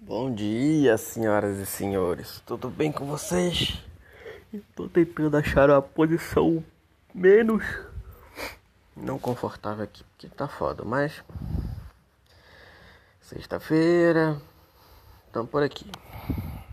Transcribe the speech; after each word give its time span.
Bom 0.00 0.32
dia, 0.32 0.96
senhoras 0.96 1.58
e 1.58 1.66
senhores. 1.66 2.40
Tudo 2.46 2.70
bem 2.70 2.92
com 2.92 3.04
vocês? 3.04 3.82
Estou 4.52 4.88
tentando 4.88 5.36
achar 5.36 5.68
uma 5.68 5.82
posição 5.82 6.64
menos 7.12 7.64
não 8.96 9.18
confortável 9.18 9.82
aqui, 9.82 10.04
porque 10.04 10.28
tá 10.28 10.46
foda, 10.46 10.84
mas 10.84 11.24
sexta-feira, 13.20 14.40
estamos 15.26 15.50
por 15.50 15.64
aqui. 15.64 15.90